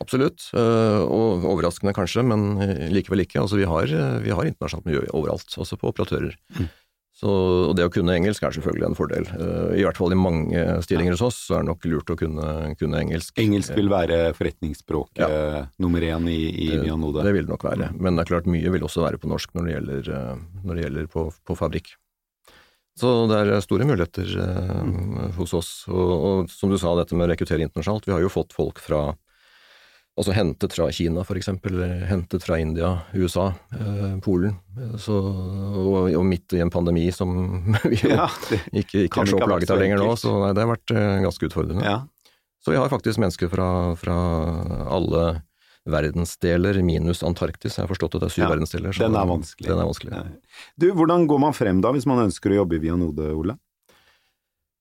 Absolutt, 0.02 0.50
øh, 0.60 1.02
og 1.08 1.46
overraskende 1.48 1.94
kanskje, 1.96 2.24
men 2.28 2.58
øh, 2.60 2.90
likevel 2.92 3.24
ikke. 3.24 3.40
Altså, 3.40 3.56
vi, 3.56 3.68
har, 3.70 3.88
øh, 3.88 4.24
vi 4.26 4.34
har 4.36 4.44
internasjonalt 4.44 4.90
miljø 4.90 5.06
overalt, 5.16 5.48
også 5.56 5.80
på 5.80 5.88
operatører. 5.94 6.36
Så 7.16 7.30
det 7.78 7.86
å 7.88 7.92
kunne 7.94 8.12
engelsk 8.18 8.44
er 8.44 8.52
selvfølgelig 8.58 8.90
en 8.90 8.98
fordel. 8.98 9.28
Øh, 9.40 9.70
I 9.80 9.86
hvert 9.86 9.96
fall 9.96 10.12
i 10.12 10.18
mange 10.20 10.64
stillinger 10.84 11.16
hos 11.16 11.24
oss 11.24 11.38
så 11.48 11.56
er 11.56 11.64
det 11.64 11.70
nok 11.70 11.86
lurt 11.88 12.12
å 12.12 12.18
kunne, 12.20 12.48
kunne 12.76 13.00
engelsk. 13.06 13.38
Engelsk 13.40 13.72
vil 13.78 13.88
være 13.88 14.18
forretningsspråk 14.36 15.22
ja. 15.24 15.30
nummer 15.80 16.04
én 16.04 16.28
i, 16.28 16.42
i 16.52 16.68
Det- 16.74 16.82
Vianode. 16.84 17.24
Det 17.24 17.32
vil 17.38 17.48
det 17.48 17.54
nok 17.56 17.64
være, 17.70 17.94
men 17.96 18.18
det 18.20 18.26
er 18.26 18.32
klart 18.34 18.50
mye 18.52 18.74
vil 18.76 18.84
også 18.84 19.06
være 19.06 19.22
på 19.22 19.32
norsk 19.32 19.56
når 19.56 19.64
det 19.70 19.78
gjelder, 19.78 20.10
øh, 20.18 20.42
når 20.66 20.76
det 20.76 20.84
gjelder 20.90 21.08
på, 21.16 21.30
på 21.48 21.56
fabrikk. 21.56 21.94
Så 23.00 23.10
det 23.32 23.40
er 23.42 23.64
store 23.64 23.88
muligheter 23.88 24.36
øh, 24.40 25.32
hos 25.40 25.54
oss, 25.56 25.72
og, 25.92 26.12
og 26.28 26.52
som 26.52 26.72
du 26.72 26.78
sa, 26.80 26.94
dette 27.00 27.16
med 27.16 27.28
å 27.28 27.32
rekruttere 27.32 27.64
internasjonalt, 27.64 28.08
vi 28.08 28.16
har 28.16 28.24
jo 28.24 28.32
fått 28.32 28.56
folk 28.56 28.80
fra 28.84 29.06
Altså 30.16 30.32
hentet 30.32 30.72
fra 30.72 30.86
Kina, 30.96 31.26
for 31.28 31.36
eksempel, 31.36 31.82
hentet 32.08 32.44
fra 32.46 32.56
India, 32.64 32.94
USA, 33.20 33.50
eh, 33.76 34.14
Polen. 34.24 34.54
Så, 35.02 35.12
og, 35.12 36.08
og 36.16 36.24
midt 36.28 36.56
i 36.56 36.62
en 36.64 36.72
pandemi 36.72 37.10
som 37.12 37.34
vi 37.92 38.00
jo 38.00 38.14
Ja, 38.14 38.30
ikke, 38.72 39.06
ikke 39.10 39.10
kan 39.18 39.28
er 39.28 39.34
så 39.34 39.42
plaget 39.44 39.74
av 39.76 39.82
lenger 39.82 40.00
nå, 40.00 40.14
så 40.20 40.38
nei, 40.40 40.54
det 40.56 40.64
har 40.64 40.72
vært 40.72 40.94
eh, 40.96 41.18
ganske 41.26 41.50
utfordrende. 41.50 41.84
Ja. 41.84 41.98
Så 42.64 42.72
vi 42.72 42.80
har 42.80 42.88
faktisk 42.90 43.20
mennesker 43.22 43.52
fra, 43.52 43.68
fra 44.00 44.16
alle 44.96 45.26
verdensdeler, 45.86 46.80
minus 46.82 47.20
Antarktis. 47.28 47.76
Jeg 47.78 47.84
har 47.84 47.92
forstått 47.92 48.16
at 48.18 48.24
det 48.24 48.30
er 48.32 48.36
syv 48.38 48.46
Ja, 48.46 48.50
verdensdeler. 48.56 48.96
så 48.96 49.06
den 49.06 49.20
er 49.20 49.28
vanskelig. 49.30 49.68
Den 49.70 49.82
er 49.84 49.90
vanskelig. 49.92 50.24
Du, 50.82 50.88
hvordan 50.98 51.28
går 51.30 51.44
man 51.44 51.54
frem 51.54 51.84
da, 51.84 51.92
hvis 51.94 52.08
man 52.10 52.24
ønsker 52.24 52.56
å 52.56 52.62
jobbe 52.64 52.80
i 52.80 52.82
Vianode, 52.88 53.28
Ole? 53.36 53.60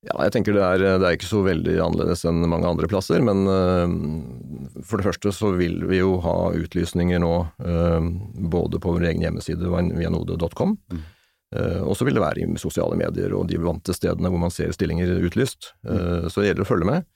Ja, 0.05 0.19
jeg 0.27 0.35
tenker 0.35 0.53
det 0.57 0.65
er, 0.65 0.83
det 1.01 1.07
er 1.09 1.17
ikke 1.17 1.31
så 1.31 1.41
veldig 1.47 1.79
annerledes 1.81 2.27
enn 2.29 2.45
mange 2.51 2.69
andre 2.69 2.89
plasser, 2.91 3.23
men 3.25 3.47
øh, 3.49 4.83
for 4.85 5.01
det 5.01 5.07
første 5.07 5.33
så 5.33 5.55
vil 5.57 5.79
vi 5.89 6.03
jo 6.03 6.19
ha 6.25 6.53
utlysninger 6.53 7.23
nå 7.25 7.33
øh, 7.65 8.11
både 8.53 8.81
på 8.85 8.93
vår 8.99 9.09
egen 9.13 9.25
hjemmeside 9.25 9.71
vianode.com, 9.71 10.77
øh, 10.93 11.81
og 11.81 11.97
så 11.97 12.05
vil 12.05 12.19
det 12.19 12.25
være 12.27 12.45
i 12.45 12.61
sosiale 12.61 12.99
medier 13.01 13.33
og 13.33 13.49
de 13.49 13.61
vante 13.63 13.97
stedene 13.97 14.29
hvor 14.29 14.45
man 14.45 14.53
ser 14.53 14.77
stillinger 14.77 15.17
utlyst. 15.25 15.73
Mm. 15.89 16.29
så 16.29 16.43
det 16.43 16.51
gjelder 16.51 16.67
å 16.67 16.73
følge 16.75 16.91
med. 16.91 17.11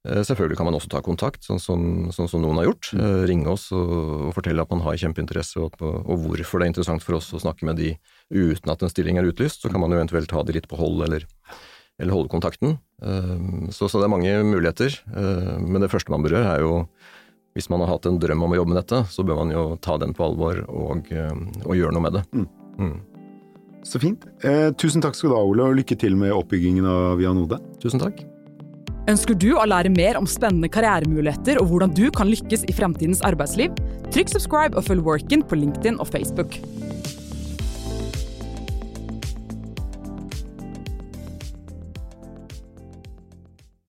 Selvfølgelig 0.00 0.56
kan 0.56 0.64
man 0.64 0.76
også 0.78 0.88
ta 0.88 1.02
kontakt, 1.04 1.42
sånn 1.44 1.58
som, 1.60 1.80
sånn 2.14 2.28
som 2.30 2.40
noen 2.40 2.56
har 2.62 2.70
gjort. 2.70 2.88
Eh, 2.96 3.18
Ringe 3.28 3.50
oss 3.52 3.66
og, 3.76 3.90
og 3.90 4.30
fortelle 4.32 4.64
at 4.64 4.70
man 4.72 4.80
har 4.86 4.96
kjempeinteresse, 4.96 5.60
og, 5.60 5.76
og 5.84 6.22
hvorfor 6.24 6.56
det 6.56 6.70
er 6.70 6.72
interessant 6.72 7.04
for 7.04 7.18
oss 7.18 7.28
å 7.36 7.42
snakke 7.42 7.68
med 7.68 7.76
de 7.76 7.90
uten 8.32 8.72
at 8.72 8.80
en 8.80 8.92
stilling 8.92 9.20
er 9.20 9.28
utlyst. 9.28 9.60
Så 9.60 9.68
kan 9.68 9.82
man 9.82 9.92
jo 9.92 10.00
eventuelt 10.00 10.32
ha 10.32 10.44
de 10.46 10.56
litt 10.56 10.70
på 10.70 10.80
hold, 10.80 11.04
eller, 11.04 11.28
eller 12.00 12.16
holde 12.16 12.32
kontakten. 12.32 12.78
Eh, 13.02 13.68
Så, 13.70 13.88
så 13.88 14.00
det 14.00 14.08
er 14.08 14.14
mange 14.16 14.32
muligheter. 14.44 14.96
Eh, 15.14 15.58
Men 15.60 15.82
det 15.84 15.90
første 15.92 16.10
man 16.10 16.24
bør 16.24 16.38
gjøre, 16.38 16.56
er 16.56 16.64
jo 16.64 16.86
hvis 17.54 17.68
man 17.68 17.80
har 17.82 17.90
hatt 17.96 18.06
en 18.06 18.18
drøm 18.22 18.44
om 18.46 18.52
å 18.54 18.56
jobbe 18.60 18.72
med 18.72 18.78
dette, 18.78 19.04
så 19.10 19.24
bør 19.26 19.40
man 19.42 19.50
jo 19.50 19.76
ta 19.82 19.96
den 19.98 20.14
på 20.14 20.22
alvor 20.22 20.64
og, 20.68 21.08
eh, 21.12 21.32
og 21.66 21.74
gjøre 21.74 21.92
noe 21.92 22.04
med 22.06 22.12
det. 22.14 22.24
Mm. 22.78 23.00
Så 23.82 23.98
fint. 23.98 24.24
Eh, 24.44 24.70
tusen 24.78 25.02
takk 25.02 25.16
skal 25.16 25.32
du 25.32 25.36
ha, 25.36 25.42
Ole, 25.42 25.64
og 25.66 25.78
lykke 25.80 25.98
til 25.98 26.14
med 26.16 26.30
oppbyggingen 26.36 26.86
av 26.86 27.18
Vianode. 27.18 27.58
Tusen 27.82 28.00
takk. 28.00 28.22
Ønsker 29.08 29.34
du 29.34 29.48
å 29.56 29.64
lære 29.66 29.90
mer 29.90 30.18
om 30.20 30.28
spennende 30.28 30.68
karrieremuligheter 30.70 31.58
og 31.58 31.70
hvordan 31.72 31.94
du 31.96 32.10
kan 32.14 32.28
lykkes 32.30 32.66
i 32.68 32.76
fremtidens 32.76 33.22
arbeidsliv? 33.26 33.74
Trykk 34.14 34.30
subscribe 34.30 34.76
og 34.78 34.84
følg 34.86 35.02
Workin 35.02 35.42
på 35.42 35.58
LinkedIn 35.58 35.98
og 35.98 36.06
Facebook. 36.12 36.54